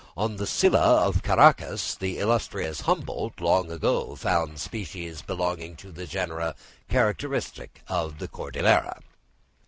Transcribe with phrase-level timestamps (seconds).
[0.17, 6.55] On the Silla of Caraccas the illustrious Humboldt long ago found species belonging to genera
[6.89, 8.99] characteristic of the Cordillera.